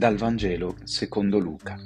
Dal 0.00 0.16
Vangelo 0.16 0.76
secondo 0.84 1.38
Luca. 1.38 1.78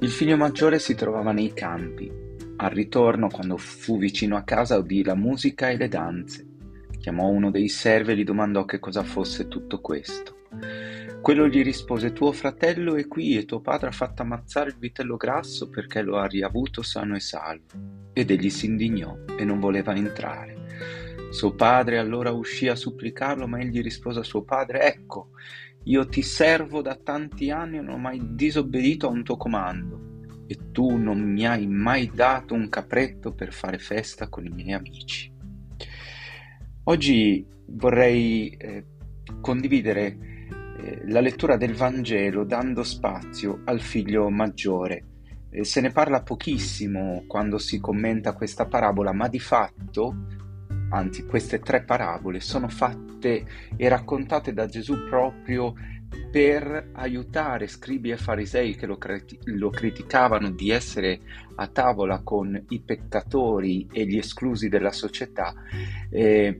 Il 0.00 0.08
figlio 0.08 0.36
maggiore 0.36 0.80
si 0.80 0.96
trovava 0.96 1.30
nei 1.30 1.52
campi. 1.52 2.10
Al 2.56 2.70
ritorno, 2.70 3.28
quando 3.28 3.56
fu 3.58 3.96
vicino 3.96 4.36
a 4.36 4.42
casa, 4.42 4.76
udì 4.76 5.04
la 5.04 5.14
musica 5.14 5.68
e 5.68 5.76
le 5.76 5.86
danze. 5.86 6.44
Chiamò 6.98 7.28
uno 7.28 7.52
dei 7.52 7.68
servi 7.68 8.10
e 8.10 8.16
gli 8.16 8.24
domandò 8.24 8.64
che 8.64 8.80
cosa 8.80 9.04
fosse 9.04 9.46
tutto 9.46 9.80
questo. 9.80 10.38
Quello 11.22 11.46
gli 11.46 11.62
rispose: 11.62 12.12
Tuo 12.12 12.32
fratello 12.32 12.96
è 12.96 13.06
qui 13.06 13.38
e 13.38 13.44
tuo 13.44 13.60
padre 13.60 13.86
ha 13.86 13.92
fatto 13.92 14.22
ammazzare 14.22 14.70
il 14.70 14.76
vitello 14.76 15.16
grasso 15.16 15.70
perché 15.70 16.02
lo 16.02 16.16
ha 16.16 16.26
riavuto 16.26 16.82
sano 16.82 17.14
e 17.14 17.20
salvo. 17.20 17.68
Ed 18.12 18.32
egli 18.32 18.50
si 18.50 18.66
indignò 18.66 19.16
e 19.38 19.44
non 19.44 19.60
voleva 19.60 19.94
entrare. 19.94 20.59
Suo 21.30 21.54
padre 21.54 21.98
allora 21.98 22.32
uscì 22.32 22.66
a 22.66 22.74
supplicarlo, 22.74 23.46
ma 23.46 23.60
egli 23.60 23.80
rispose 23.82 24.18
a 24.18 24.24
suo 24.24 24.42
padre: 24.42 24.82
Ecco, 24.82 25.30
io 25.84 26.06
ti 26.06 26.22
servo 26.22 26.82
da 26.82 26.96
tanti 26.96 27.50
anni 27.50 27.78
e 27.78 27.80
non 27.80 27.94
ho 27.94 27.98
mai 27.98 28.34
disobbedito 28.34 29.06
a 29.06 29.10
un 29.10 29.22
tuo 29.22 29.36
comando, 29.36 30.18
e 30.48 30.72
tu 30.72 30.96
non 30.96 31.20
mi 31.20 31.46
hai 31.46 31.68
mai 31.68 32.10
dato 32.12 32.54
un 32.54 32.68
capretto 32.68 33.32
per 33.32 33.52
fare 33.52 33.78
festa 33.78 34.28
con 34.28 34.44
i 34.44 34.50
miei 34.50 34.72
amici. 34.72 35.32
Oggi 36.84 37.46
vorrei 37.66 38.48
eh, 38.50 38.84
condividere 39.40 40.48
eh, 40.78 41.02
la 41.06 41.20
lettura 41.20 41.56
del 41.56 41.74
Vangelo 41.74 42.44
dando 42.44 42.82
spazio 42.82 43.60
al 43.66 43.80
figlio 43.80 44.28
maggiore. 44.30 45.04
Eh, 45.50 45.64
se 45.64 45.80
ne 45.80 45.90
parla 45.90 46.22
pochissimo 46.22 47.22
quando 47.28 47.58
si 47.58 47.78
commenta 47.78 48.34
questa 48.34 48.66
parabola, 48.66 49.12
ma 49.12 49.28
di 49.28 49.38
fatto 49.38 50.39
anzi 50.90 51.24
queste 51.24 51.58
tre 51.60 51.82
parabole 51.82 52.40
sono 52.40 52.68
fatte 52.68 53.44
e 53.76 53.88
raccontate 53.88 54.52
da 54.52 54.66
Gesù 54.66 55.06
proprio 55.08 55.74
per 56.30 56.90
aiutare 56.92 57.66
scribi 57.66 58.10
e 58.10 58.16
farisei 58.16 58.74
che 58.74 58.86
lo, 58.86 58.98
lo, 59.44 59.70
criticavano 59.70 60.50
di 60.50 60.70
essere 60.70 61.20
a 61.56 61.66
tavola 61.68 62.20
con 62.22 62.60
i 62.68 62.80
peccatori 62.80 63.88
e 63.92 64.06
gli 64.06 64.16
esclusi 64.16 64.68
della 64.68 64.92
società. 64.92 65.54
Eh, 66.08 66.56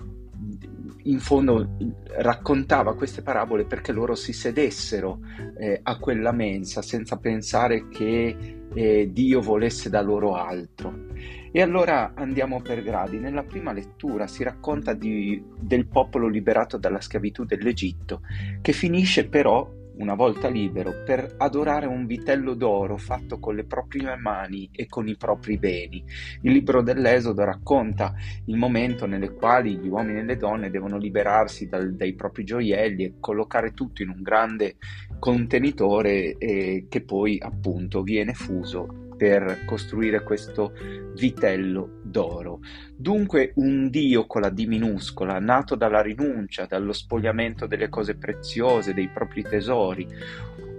in 1.05 1.19
fondo 1.19 1.77
raccontava 2.19 2.95
queste 2.95 3.23
parabole 3.23 3.65
perché 3.65 3.93
loro 3.93 4.15
si 4.15 4.33
sedessero 4.33 5.21
eh, 5.59 5.81
a 5.83 5.99
quella 5.99 6.33
mensa 6.33 6.83
senza 6.83 7.17
pensare 7.17 7.89
che 7.89 8.60
eh, 8.75 9.11
Dio 9.13 9.41
volesse 9.41 9.91
da 9.91 10.01
loro 10.01 10.35
altro. 10.35 11.07
E 11.53 11.61
allora 11.61 12.13
andiamo 12.15 12.61
per 12.61 12.83
gradi. 12.83 13.19
Nella 13.19 13.43
prima 13.43 13.73
lettura 13.73 14.27
si 14.27 14.43
racconta 14.45 14.95
di, 14.95 15.43
del 15.59 15.87
popolo 15.87 16.29
liberato 16.29 16.77
dalla 16.77 17.01
schiavitù 17.01 17.45
dell'Egitto, 17.45 18.21
che 18.61 18.73
finisce 18.73 19.29
però, 19.29 19.69
una 20.01 20.15
volta 20.15 20.49
libero, 20.49 21.03
per 21.05 21.35
adorare 21.39 21.87
un 21.87 22.07
vitello 22.07 22.55
d'oro 22.55 22.97
fatto 22.97 23.39
con 23.39 23.55
le 23.55 23.65
proprie 23.65 24.17
mani 24.17 24.69
e 24.73 24.87
con 24.87 25.07
i 25.09 25.17
propri 25.17 25.59
beni. 25.59 26.03
Il 26.43 26.53
libro 26.53 26.83
dell'Esodo 26.83 27.45
racconta 27.45 28.15
il 28.47 28.57
momento 28.57 29.07
nel 29.07 29.35
quale 29.35 29.71
gli 29.71 29.89
uomini 29.89 30.21
e 30.21 30.25
le 30.25 30.37
donne 30.37 30.71
devono 30.71 30.97
liberarsi 30.97 31.69
dal, 31.69 31.95
dai 31.95 32.15
propri 32.15 32.45
gioielli 32.45 33.05
e 33.05 33.15
collocare 33.21 33.73
tutto 33.73 34.03
in 34.03 34.09
un 34.09 34.23
grande 34.23 34.77
contenitore 35.19 36.37
eh, 36.39 36.87
che 36.89 37.03
poi 37.03 37.39
appunto 37.39 38.03
viene 38.03 38.33
fuso 38.33 39.09
per 39.21 39.67
costruire 39.67 40.23
questo 40.23 40.73
vitello 41.15 42.01
d'oro. 42.03 42.61
Dunque 42.97 43.53
un 43.57 43.91
Dio 43.91 44.25
con 44.25 44.41
la 44.41 44.49
D 44.49 44.65
minuscola, 44.65 45.39
nato 45.39 45.75
dalla 45.75 46.01
rinuncia, 46.01 46.65
dallo 46.65 46.95
spogliamento 46.95 47.67
delle 47.67 47.91
cose 47.91 48.17
preziose, 48.17 48.95
dei 48.95 49.11
propri 49.11 49.43
tesori, 49.43 50.09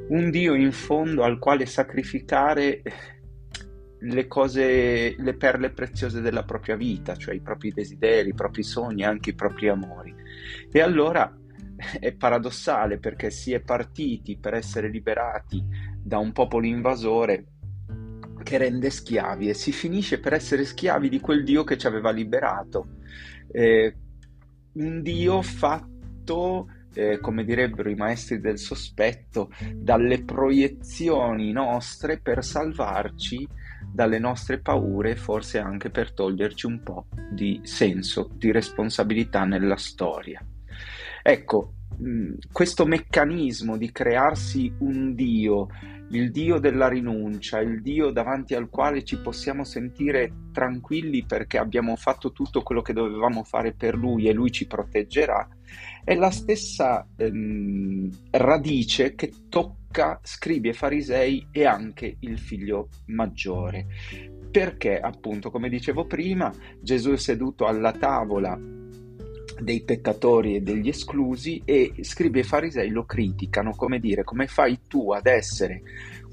un 0.08 0.32
Dio 0.32 0.56
in 0.56 0.72
fondo 0.72 1.22
al 1.22 1.38
quale 1.38 1.68
sacrificare 1.68 2.82
le 4.00 4.26
cose, 4.26 5.16
le 5.16 5.34
perle 5.36 5.70
preziose 5.70 6.20
della 6.20 6.44
propria 6.44 6.76
vita, 6.76 7.16
cioè 7.16 7.36
i 7.36 7.42
propri 7.42 7.72
desideri, 7.72 8.30
i 8.30 8.34
propri 8.34 8.64
sogni, 8.64 9.04
anche 9.04 9.30
i 9.30 9.36
propri 9.36 9.68
amori. 9.70 10.16
E 10.72 10.82
allora 10.82 11.32
è 12.00 12.12
paradossale 12.14 12.98
perché 12.98 13.30
si 13.30 13.54
è 13.54 13.60
partiti 13.60 14.40
per 14.40 14.56
essere 14.56 14.90
liberati 14.90 15.64
da 16.02 16.18
un 16.18 16.32
popolo 16.32 16.66
invasore 16.66 17.46
che 18.42 18.58
rende 18.58 18.90
schiavi 18.90 19.50
e 19.50 19.54
si 19.54 19.72
finisce 19.72 20.20
per 20.20 20.34
essere 20.34 20.66
schiavi 20.66 21.10
di 21.10 21.20
quel 21.20 21.44
Dio 21.44 21.64
che 21.64 21.78
ci 21.78 21.88
aveva 21.88 22.12
liberato. 22.12 22.98
Eh, 23.52 23.96
un 24.74 25.02
Dio 25.02 25.42
fatto, 25.42 26.68
eh, 26.94 27.20
come 27.20 27.44
direbbero 27.44 27.90
i 27.90 27.96
maestri 27.96 28.40
del 28.40 28.58
sospetto, 28.58 29.52
dalle 29.74 30.24
proiezioni 30.24 31.52
nostre 31.52 32.20
per 32.20 32.44
salvarci 32.44 33.48
dalle 33.92 34.20
nostre 34.20 34.60
paure, 34.60 35.16
forse 35.16 35.60
anche 35.60 35.90
per 35.90 36.14
toglierci 36.14 36.66
un 36.66 36.82
po' 36.82 37.08
di 37.32 37.60
senso 37.64 38.30
di 38.34 38.52
responsabilità 38.52 39.44
nella 39.44 39.76
storia. 39.76 40.44
Ecco, 41.24 41.74
mh, 41.98 42.34
questo 42.52 42.86
meccanismo 42.86 43.78
di 43.78 43.92
crearsi 43.92 44.74
un 44.80 45.14
Dio 45.14 45.68
il 46.12 46.32
Dio 46.32 46.60
della 46.60 46.88
rinuncia, 46.88 47.60
il 47.60 47.82
Dio 47.82 48.12
davanti 48.12 48.54
al 48.54 48.70
quale 48.70 49.04
ci 49.04 49.18
possiamo 49.20 49.64
sentire 49.64 50.50
tranquilli 50.52 51.26
perché 51.26 51.58
abbiamo 51.58 51.96
fatto 51.96 52.32
tutto 52.32 52.64
quello 52.64 52.82
che 52.82 52.94
dovevamo 52.94 53.44
fare 53.44 53.74
per 53.74 53.96
Lui 53.96 54.28
e 54.28 54.34
Lui 54.34 54.52
ci 54.52 54.68
proteggerà, 54.68 55.48
è 56.04 56.16
la 56.16 56.32
stessa 56.32 57.08
ehm, 57.16 58.10
radice 58.32 59.16
che 59.16 59.32
tocca 59.48 60.20
scribi 60.24 60.70
e 60.70 60.74
farisei 60.74 61.48
e 61.52 61.66
anche 61.66 62.18
il 62.20 62.38
figlio 62.38 62.90
maggiore. 63.08 63.88
Perché, 64.52 65.00
appunto, 65.00 65.50
come 65.50 65.70
dicevo 65.70 66.06
prima, 66.06 66.52
Gesù 66.82 67.12
è 67.12 67.18
seduto 67.18 67.68
alla 67.68 67.94
tavola 67.94 68.60
dei 69.62 69.84
peccatori 69.84 70.56
e 70.56 70.62
degli 70.62 70.90
esclusi 70.90 71.62
e 71.64 71.94
scribi 72.02 72.40
e 72.40 72.44
farisei 72.44 72.90
lo 72.90 73.06
criticano, 73.06 73.72
come 73.72 74.00
dire, 74.00 74.24
come 74.24 74.48
fai 74.48 74.80
tu 74.88 75.12
ad 75.12 75.28
essere 75.28 75.82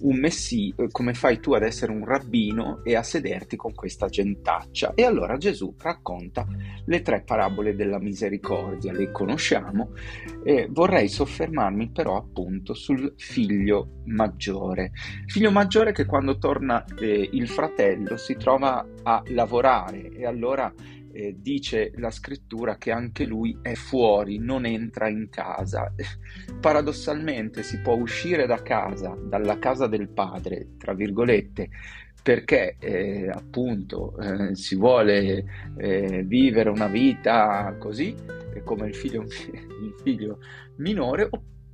un 0.01 0.17
messia, 0.19 0.75
come 0.91 1.15
fai 1.15 1.41
tu 1.41 1.53
ad 1.53 1.63
essere 1.63 1.93
un 1.93 2.05
rabbino 2.05 2.83
e 2.85 2.95
a 2.95 3.03
sederti 3.03 3.57
con 3.57 3.75
questa 3.75 4.07
gentaccia? 4.07 4.93
E 4.95 5.05
allora 5.05 5.37
Gesù 5.37 5.75
racconta 5.79 6.47
le 6.85 7.03
tre 7.03 7.23
parabole 7.23 7.75
della 7.75 7.99
misericordia, 7.99 8.93
le 8.93 9.11
conosciamo, 9.11 9.93
e 10.45 10.69
vorrei 10.71 11.09
soffermarmi 11.09 11.91
però 11.91 12.17
appunto 12.17 12.75
sul 12.75 13.15
figlio 13.17 14.03
maggiore. 14.05 14.93
Figlio 15.27 15.51
maggiore 15.51 15.93
che 15.93 16.07
quando 16.07 16.39
torna 16.39 16.85
eh, 16.99 17.29
il 17.33 17.49
fratello 17.49 18.17
si 18.17 18.37
trova 18.37 18.87
a 19.03 19.23
lavorare 19.27 20.11
e 20.11 20.27
allora 20.27 20.73
eh, 21.19 21.35
dice 21.37 21.91
la 21.97 22.13
scrittura 22.13 22.77
che 22.77 22.93
anche 22.93 23.25
lui 23.25 23.59
è 23.61 23.75
fuori, 23.75 24.39
non 24.39 24.65
entra 24.65 25.09
in 25.09 25.29
casa. 25.31 25.93
Paradossalmente 26.61 27.65
si 27.65 27.81
può 27.81 27.97
uscire 27.97 28.47
da 28.47 28.63
casa, 28.63 29.19
dalla 29.21 29.59
casa 29.59 29.89
del 29.89 30.09
padre, 30.09 30.77
tra 30.79 30.95
virgolette, 30.95 31.71
perché 32.23 32.77
eh, 32.79 33.29
appunto 33.29 34.17
eh, 34.19 34.55
si 34.55 34.77
vuole 34.77 35.45
eh, 35.77 36.23
vivere 36.25 36.71
una 36.71 36.87
vita 36.87 37.75
così, 37.81 38.15
come 38.63 38.87
il 38.87 38.95
figlio, 38.95 39.23
il 39.27 39.95
figlio 40.01 40.39
minore, 40.77 41.29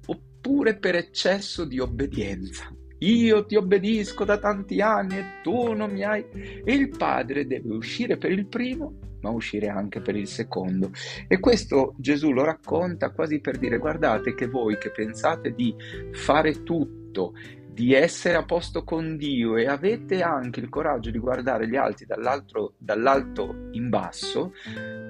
oppure 0.07 0.79
per 0.79 0.95
eccesso 0.95 1.67
di 1.67 1.79
obbedienza. 1.81 2.75
Io 3.01 3.45
ti 3.45 3.57
obbedisco 3.57 4.25
da 4.25 4.39
tanti 4.39 4.81
anni 4.81 5.19
e 5.19 5.25
tu 5.43 5.75
non 5.75 5.91
mi 5.91 6.03
hai... 6.03 6.25
E 6.65 6.73
il 6.73 6.89
padre 6.89 7.47
deve 7.47 7.75
uscire 7.75 8.17
per 8.17 8.31
il 8.31 8.47
primo 8.47 9.13
ma 9.25 9.31
uscire 9.31 9.69
anche 9.69 10.01
per 10.01 10.17
il 10.17 10.29
secondo. 10.29 10.91
E 11.27 11.41
questo 11.41 11.95
Gesù 11.97 12.33
lo 12.33 12.45
racconta 12.45 13.11
quasi 13.11 13.41
per 13.41 13.57
dire 13.57 13.79
guardate 13.79 14.35
che 14.35 14.47
voi 14.47 14.77
che 14.77 14.91
pensate 14.91 15.55
di 15.55 15.75
fare 16.13 16.63
tutto, 16.63 17.33
di 17.73 17.95
essere 17.95 18.37
a 18.37 18.45
posto 18.45 18.85
con 18.85 19.17
Dio 19.17 19.57
e 19.57 19.67
avete 19.67 20.21
anche 20.21 20.61
il 20.61 20.69
coraggio 20.69 21.11
di 21.11 21.19
guardare 21.19 21.67
gli 21.67 21.75
altri 21.75 22.07
dall'alto 22.07 23.69
in 23.73 23.89
basso, 23.89 24.53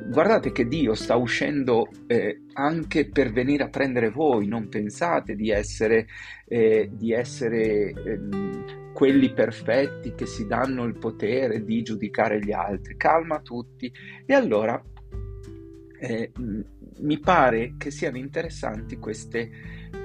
guardate 0.08 0.52
che 0.52 0.66
Dio 0.66 0.94
sta 0.94 1.16
uscendo 1.16 1.88
eh, 2.06 2.44
anche 2.54 3.08
per 3.10 3.32
venire 3.32 3.64
a 3.64 3.68
prendere 3.68 4.10
voi, 4.10 4.46
non 4.46 4.68
pensate 4.68 5.34
di 5.34 5.50
essere, 5.50 6.06
eh, 6.46 6.88
di 6.90 7.12
essere 7.12 7.90
eh, 7.90 8.20
quelli 8.94 9.32
perfetti 9.32 10.14
che 10.14 10.24
si 10.24 10.46
danno 10.46 10.84
il 10.84 10.96
potere 10.96 11.64
di 11.64 11.82
giudicare 11.82 12.38
gli 12.38 12.52
altri, 12.52 12.96
calma 12.96 13.40
tutti. 13.40 13.92
E 14.24 14.32
allora 14.32 14.82
eh, 15.98 16.32
mi 17.00 17.18
pare 17.18 17.74
che 17.76 17.90
siano 17.90 18.16
interessanti 18.16 18.96
queste 18.96 19.50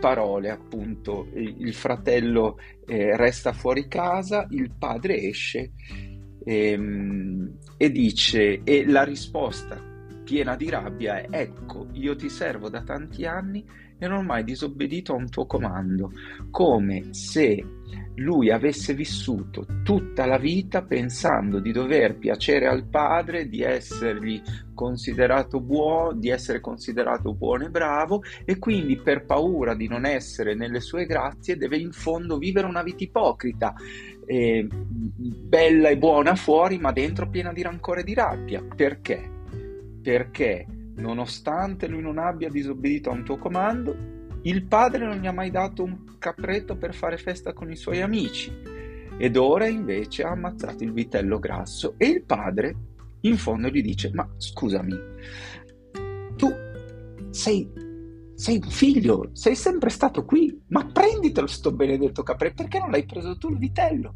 parole, 0.02 0.50
appunto, 0.50 1.30
il 1.34 1.74
fratello 1.74 2.58
eh, 2.86 3.16
resta 3.16 3.54
fuori 3.54 3.88
casa, 3.88 4.48
il 4.50 4.74
padre 4.78 5.22
esce 5.22 5.72
ehm, 6.44 7.58
e 7.78 7.92
dice, 7.92 8.64
e 8.64 8.86
la 8.88 9.04
risposta 9.04 9.89
piena 10.30 10.56
di 10.56 10.70
rabbia 10.70 11.26
ecco, 11.28 11.88
io 11.94 12.16
ti 12.16 12.30
servo 12.30 12.70
da 12.70 12.84
tanti 12.84 13.26
anni 13.26 13.66
e 13.98 14.08
non 14.08 14.20
ho 14.20 14.22
mai 14.22 14.44
disobbedito 14.44 15.12
a 15.12 15.16
un 15.16 15.28
tuo 15.28 15.48
comando, 15.48 16.12
come 16.52 17.12
se 17.16 17.66
lui 18.18 18.52
avesse 18.52 18.94
vissuto 18.94 19.66
tutta 19.84 20.28
la 20.28 20.38
vita 20.38 20.84
pensando 20.84 21.60
di 21.60 21.72
dover 21.72 22.20
piacere 22.20 22.68
al 22.68 22.86
padre, 22.86 23.50
di 23.50 23.64
essergli 23.64 24.40
considerato 24.76 25.60
buono, 25.62 26.14
di 26.14 26.30
essere 26.30 26.60
considerato 26.60 27.34
buono 27.34 27.66
e 27.66 27.70
bravo 27.72 28.22
e 28.46 28.60
quindi 28.60 28.98
per 28.98 29.26
paura 29.26 29.74
di 29.74 29.88
non 29.88 30.06
essere 30.06 30.54
nelle 30.54 30.80
sue 30.80 31.08
grazie 31.08 31.58
deve 31.58 31.78
in 31.78 31.92
fondo 31.92 32.38
vivere 32.38 32.68
una 32.68 32.84
vita 32.84 33.04
ipocrita, 33.04 33.74
eh, 34.28 34.68
bella 34.70 35.90
e 35.90 35.98
buona 35.98 36.36
fuori 36.36 36.78
ma 36.78 36.92
dentro 36.92 37.28
piena 37.30 37.52
di 37.52 37.64
rancore 37.64 38.02
e 38.02 38.04
di 38.04 38.14
rabbia. 38.14 38.64
Perché? 38.76 39.38
Perché 40.02 40.66
nonostante 40.96 41.88
lui 41.88 42.02
non 42.02 42.18
abbia 42.18 42.50
disobbedito 42.50 43.10
a 43.10 43.14
un 43.14 43.24
tuo 43.24 43.38
comando, 43.38 43.96
il 44.44 44.66
padre 44.66 45.06
non 45.06 45.18
gli 45.18 45.28
ha 45.28 45.34
mai 45.34 45.52
dato 45.52 45.84
un 45.84 46.18
capretto 46.18 46.78
per 46.78 46.94
fare 46.94 47.18
festa 47.18 47.54
con 47.54 47.70
i 47.70 47.76
suoi 47.76 48.02
amici. 48.02 48.52
Ed 49.18 49.36
ora 49.36 49.68
invece 49.68 50.24
ha 50.24 50.32
ammazzato 50.32 50.84
il 50.84 50.94
vitello 50.94 51.40
grasso 51.40 51.96
e 51.98 52.08
il 52.08 52.24
padre 52.24 52.76
in 53.22 53.38
fondo 53.38 53.68
gli 53.68 53.82
dice 53.82 54.12
ma 54.14 54.26
scusami 54.38 54.96
tu 56.38 56.50
sei, 57.30 57.70
sei 58.34 58.62
un 58.64 58.70
figlio 58.70 59.30
sei 59.34 59.56
sempre 59.56 59.90
stato 59.90 60.24
qui 60.24 60.58
ma 60.68 60.86
prenditelo 60.86 61.48
sto 61.48 61.74
benedetto 61.74 62.24
capretto 62.24 62.64
perché 62.64 62.80
non 62.80 62.92
l'hai 62.92 63.06
preso 63.06 63.38
tu 63.38 63.50
il 63.50 63.58
vitello? 63.58 64.16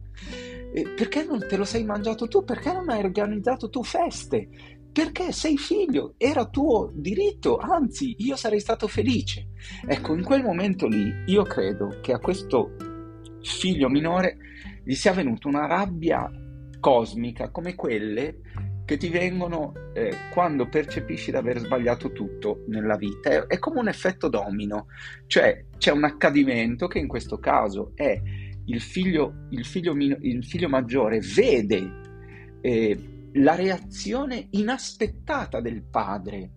Perché 0.96 1.26
non 1.26 1.46
te 1.48 1.58
lo 1.58 1.66
sei 1.66 1.84
mangiato 1.84 2.28
tu? 2.28 2.44
Perché 2.44 2.72
non 2.72 2.90
hai 2.90 3.04
organizzato 3.04 3.70
tu 3.70 3.84
feste 3.84 4.48
perché 4.94 5.32
sei 5.32 5.58
figlio, 5.58 6.14
era 6.18 6.46
tuo 6.46 6.92
diritto, 6.94 7.58
anzi 7.58 8.16
io 8.20 8.36
sarei 8.36 8.60
stato 8.60 8.88
felice. 8.88 9.48
Ecco, 9.88 10.14
in 10.14 10.24
quel 10.24 10.44
momento 10.44 10.88
lì 10.88 11.12
io 11.26 11.42
credo 11.44 11.98
che 12.00 12.14
a 12.14 12.20
questo 12.20 12.76
figlio 13.42 13.90
minore 13.90 14.38
gli 14.84 14.94
sia 14.94 15.12
venuta 15.12 15.48
una 15.48 15.66
rabbia 15.66 16.30
cosmica 16.80 17.50
come 17.50 17.74
quelle 17.74 18.40
che 18.86 18.98
ti 18.98 19.10
vengono 19.10 19.74
eh, 19.94 20.14
quando 20.32 20.68
percepisci 20.68 21.32
di 21.32 21.38
aver 21.38 21.58
sbagliato 21.58 22.12
tutto 22.12 22.64
nella 22.68 22.96
vita. 22.96 23.30
È, 23.32 23.46
è, 23.48 23.58
come 23.58 23.80
un 23.80 23.88
effetto 23.88 24.28
domino, 24.28 24.88
cioè 25.26 25.66
c'è 25.78 25.92
un 25.92 26.04
accadimento 26.04 26.88
che 26.88 27.00
in 27.00 27.08
questo 27.08 27.40
caso 27.40 27.94
è 27.96 28.22
il 28.66 28.80
figlio, 28.80 29.48
il 29.50 29.66
figlio, 29.66 29.94
il 29.94 30.46
figlio 30.46 30.70
maggiore 30.70 31.20
vede 31.20 32.02
eh, 32.62 33.13
la 33.34 33.56
reazione 33.56 34.48
inaspettata 34.52 35.62
del 35.62 35.84
padre, 35.84 36.52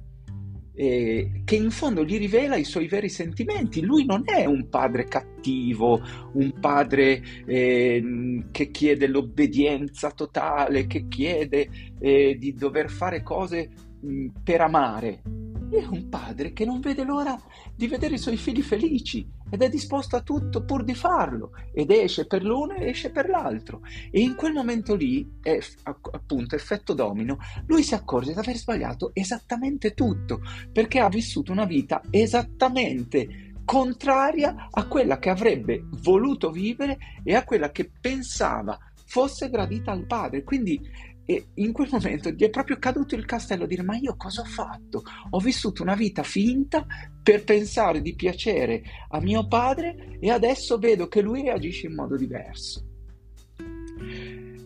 eh, 0.75 1.43
che 1.45 1.57
in 1.57 1.71
fondo 1.71 2.05
gli 2.05 2.19
rivela 2.19 2.57
i 2.57 2.65
suoi 2.65 2.87
veri 2.87 3.09
sentimenti. 3.09 3.81
Lui 3.81 4.05
non 4.05 4.23
è 4.25 4.45
un 4.45 4.69
padre 4.69 5.05
cattivo, 5.05 6.01
un 6.35 6.53
padre 6.61 7.23
eh, 7.47 8.45
che 8.51 8.71
chiede 8.71 9.07
l'obbedienza 9.07 10.11
totale, 10.11 10.87
che 10.87 11.09
chiede 11.09 11.69
eh, 11.99 12.37
di 12.39 12.53
dover 12.53 12.91
fare 12.91 13.23
cose 13.23 13.71
mh, 14.01 14.27
per 14.43 14.61
amare. 14.61 15.23
È 15.69 15.85
un 15.85 16.09
padre 16.09 16.53
che 16.53 16.65
non 16.65 16.79
vede 16.79 17.03
l'ora 17.03 17.37
di 17.75 17.89
vedere 17.89 18.15
i 18.15 18.19
suoi 18.19 18.37
figli 18.37 18.63
felici 18.63 19.29
ed 19.51 19.63
è 19.63 19.69
disposto 19.69 20.15
a 20.15 20.23
tutto 20.23 20.65
pur 20.65 20.85
di 20.85 20.95
farlo 20.95 21.51
ed 21.73 21.91
esce 21.91 22.27
per 22.27 22.45
l'uno 22.45 22.75
e 22.75 22.91
esce 22.91 23.11
per 23.11 23.29
l'altro. 23.29 23.81
E 24.11 24.21
in 24.21 24.37
quel 24.37 24.53
momento 24.53 24.95
lì 24.95 25.29
è 25.43 25.59
appunto 25.83 26.55
effetto 26.55 26.95
domino 26.95 27.39
lui 27.67 27.83
si 27.83 27.95
accorge 27.95 28.33
di 28.33 28.39
aver 28.39 28.57
sbagliato 28.57 29.11
esattamente 29.13 29.93
tutto 29.93 30.41
perché 30.73 31.01
ha 31.01 31.09
vissuto 31.09 31.51
una 31.51 31.65
vita 31.65 32.01
esattamente 32.11 33.55
contraria 33.65 34.69
a 34.71 34.87
quella 34.87 35.19
che 35.19 35.31
avrebbe 35.31 35.85
voluto 36.01 36.53
vivere 36.53 36.99
e 37.25 37.35
a 37.35 37.45
quella 37.45 37.73
che 37.73 37.91
pensava 38.01 38.79
fosse 39.05 39.51
gradita 39.51 39.91
al 39.91 40.07
padre. 40.07 40.45
Quindi 40.45 40.81
e 41.29 41.49
in 41.55 41.73
quel 41.73 41.89
momento 41.91 42.31
gli 42.31 42.45
è 42.45 42.51
proprio 42.51 42.79
caduto 42.79 43.17
il 43.17 43.25
castello 43.25 43.65
a 43.65 43.67
dire 43.67 43.83
ma 43.83 43.97
io 43.97 44.15
cosa 44.17 44.43
ho 44.43 44.45
fatto? 44.45 45.03
Ho 45.31 45.41
vissuto 45.41 45.83
una 45.83 45.97
vita 45.97 46.23
finta 46.23 46.87
per 47.21 47.43
pensare 47.43 48.01
di 48.01 48.15
piacere 48.15 48.83
a 49.09 49.21
mio 49.21 49.49
padre 49.49 50.19
e 50.21 50.31
adesso 50.31 50.79
vedo 50.79 51.09
che 51.09 51.21
lui 51.21 51.43
reagisce 51.43 51.89
in 51.89 51.95
modo 51.95 52.17
diverso. 52.17 52.85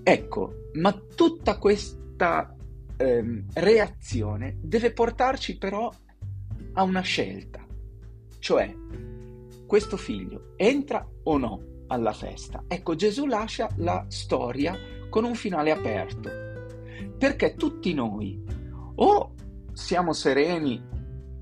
Ecco, 0.03 0.55
ma 0.75 0.93
tutta 0.93 1.57
questa 1.57 2.55
ehm, 2.97 3.47
reazione 3.55 4.59
deve 4.61 4.93
portarci 4.93 5.57
però 5.57 5.91
a 6.75 6.83
una 6.83 7.01
scelta, 7.01 7.65
cioè 8.39 8.71
questo 9.67 9.97
figlio 9.97 10.53
entra 10.57 11.09
o 11.23 11.39
no 11.39 11.85
alla 11.87 12.13
festa? 12.13 12.65
Ecco, 12.69 12.95
Gesù 12.95 13.25
lascia 13.25 13.71
la 13.77 14.05
storia 14.09 14.77
con 15.09 15.25
un 15.25 15.35
finale 15.35 15.71
aperto 15.71 16.49
perché 17.19 17.55
tutti 17.55 17.93
noi 17.95 18.43
o 18.97 19.35
siamo 19.73 20.13
sereni 20.13 20.89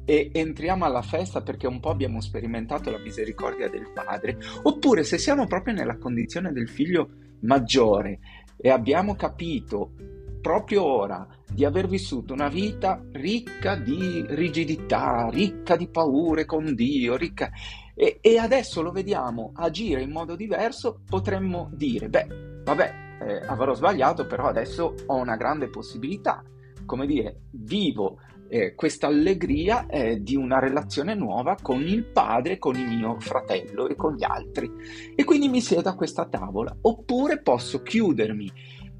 e 0.04 0.30
entriamo 0.32 0.84
alla 0.84 1.02
festa 1.02 1.42
perché 1.42 1.66
un 1.66 1.80
po' 1.80 1.90
abbiamo 1.90 2.20
sperimentato 2.20 2.90
la 2.90 2.98
misericordia 2.98 3.68
del 3.68 3.90
padre, 3.92 4.38
oppure 4.62 5.04
se 5.04 5.18
siamo 5.18 5.46
proprio 5.46 5.74
nella 5.74 5.98
condizione 5.98 6.50
del 6.50 6.68
figlio 6.68 7.10
maggiore 7.40 8.20
e 8.56 8.70
abbiamo 8.70 9.14
capito 9.14 9.92
proprio 10.40 10.84
ora 10.84 11.26
di 11.52 11.64
aver 11.64 11.88
vissuto 11.88 12.32
una 12.32 12.48
vita 12.48 13.02
ricca 13.12 13.76
di 13.76 14.24
rigidità, 14.28 15.28
ricca 15.30 15.76
di 15.76 15.88
paure 15.88 16.44
con 16.44 16.74
Dio, 16.74 17.16
ricca... 17.16 17.50
E, 17.94 18.18
e 18.20 18.38
adesso 18.38 18.80
lo 18.80 18.92
vediamo 18.92 19.50
agire 19.56 20.02
in 20.02 20.12
modo 20.12 20.36
diverso, 20.36 21.00
potremmo 21.04 21.68
dire, 21.74 22.08
beh, 22.08 22.62
vabbè, 22.62 23.07
eh, 23.20 23.40
avrò 23.46 23.74
sbagliato, 23.74 24.26
però 24.26 24.46
adesso 24.46 24.94
ho 25.06 25.16
una 25.16 25.36
grande 25.36 25.68
possibilità, 25.68 26.42
come 26.84 27.06
dire, 27.06 27.40
vivo 27.50 28.18
eh, 28.48 28.74
questa 28.74 29.06
allegria 29.06 29.86
eh, 29.86 30.22
di 30.22 30.34
una 30.34 30.58
relazione 30.58 31.14
nuova 31.14 31.56
con 31.60 31.82
il 31.82 32.04
padre, 32.04 32.58
con 32.58 32.76
il 32.76 32.88
mio 32.88 33.18
fratello 33.20 33.88
e 33.88 33.94
con 33.94 34.14
gli 34.14 34.24
altri. 34.24 34.70
E 35.14 35.24
quindi 35.24 35.48
mi 35.48 35.60
siedo 35.60 35.88
a 35.88 35.94
questa 35.94 36.26
tavola. 36.26 36.74
Oppure 36.82 37.40
posso 37.40 37.82
chiudermi 37.82 38.50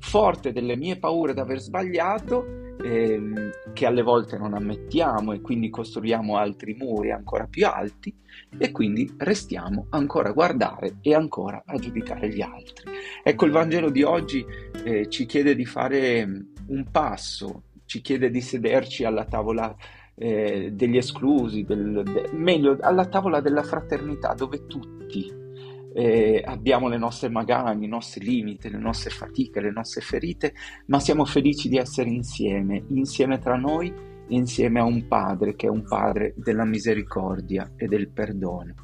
forte 0.00 0.52
delle 0.52 0.76
mie 0.76 0.98
paure 0.98 1.34
di 1.34 1.40
aver 1.40 1.60
sbagliato 1.60 2.66
ehm, 2.82 3.50
che 3.72 3.86
alle 3.86 4.02
volte 4.02 4.38
non 4.38 4.54
ammettiamo 4.54 5.32
e 5.32 5.40
quindi 5.40 5.70
costruiamo 5.70 6.36
altri 6.36 6.74
muri 6.74 7.10
ancora 7.12 7.46
più 7.46 7.66
alti 7.66 8.14
e 8.56 8.70
quindi 8.70 9.12
restiamo 9.18 9.86
ancora 9.90 10.30
a 10.30 10.32
guardare 10.32 10.96
e 11.00 11.14
ancora 11.14 11.62
a 11.64 11.76
giudicare 11.76 12.28
gli 12.28 12.40
altri. 12.40 12.90
Ecco, 13.22 13.44
il 13.46 13.52
Vangelo 13.52 13.90
di 13.90 14.02
oggi 14.02 14.44
eh, 14.84 15.08
ci 15.08 15.26
chiede 15.26 15.54
di 15.54 15.64
fare 15.64 16.22
un 16.68 16.84
passo, 16.90 17.64
ci 17.84 18.00
chiede 18.00 18.30
di 18.30 18.40
sederci 18.40 19.04
alla 19.04 19.24
tavola 19.24 19.74
eh, 20.14 20.70
degli 20.72 20.96
esclusi, 20.96 21.64
del, 21.64 22.02
de, 22.04 22.28
meglio 22.32 22.76
alla 22.80 23.06
tavola 23.06 23.40
della 23.40 23.62
fraternità 23.62 24.34
dove 24.34 24.66
tutti 24.66 25.46
eh, 25.94 26.42
abbiamo 26.44 26.88
le 26.88 26.98
nostre 26.98 27.28
magagne, 27.28 27.86
i 27.86 27.88
nostri 27.88 28.24
limiti, 28.24 28.70
le 28.70 28.78
nostre 28.78 29.10
fatiche, 29.10 29.60
le 29.60 29.70
nostre 29.70 30.00
ferite, 30.00 30.54
ma 30.86 31.00
siamo 31.00 31.24
felici 31.24 31.68
di 31.68 31.76
essere 31.76 32.10
insieme, 32.10 32.84
insieme 32.88 33.38
tra 33.38 33.56
noi, 33.56 33.92
insieme 34.28 34.80
a 34.80 34.84
un 34.84 35.06
Padre 35.06 35.54
che 35.56 35.66
è 35.66 35.70
un 35.70 35.84
Padre 35.84 36.34
della 36.36 36.64
misericordia 36.64 37.72
e 37.76 37.86
del 37.86 38.08
perdono. 38.08 38.74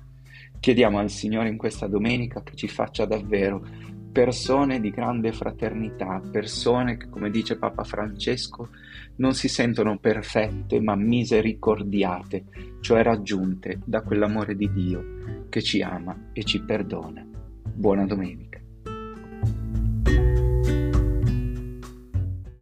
Chiediamo 0.58 0.98
al 0.98 1.10
Signore 1.10 1.48
in 1.48 1.58
questa 1.58 1.86
domenica 1.86 2.42
che 2.42 2.54
ci 2.54 2.68
faccia 2.68 3.04
davvero 3.04 3.66
persone 4.14 4.80
di 4.80 4.90
grande 4.90 5.32
fraternità, 5.32 6.22
persone 6.30 6.96
che, 6.96 7.08
come 7.08 7.30
dice 7.30 7.58
Papa 7.58 7.82
Francesco, 7.82 8.68
non 9.16 9.34
si 9.34 9.48
sentono 9.48 9.98
perfette 9.98 10.80
ma 10.80 10.94
misericordiate, 10.94 12.44
cioè 12.80 13.02
raggiunte 13.02 13.80
da 13.84 14.02
quell'amore 14.02 14.54
di 14.54 14.70
Dio 14.72 15.46
che 15.48 15.62
ci 15.62 15.82
ama 15.82 16.30
e 16.32 16.44
ci 16.44 16.62
perdona. 16.62 17.26
Buona 17.74 18.06
domenica. 18.06 18.53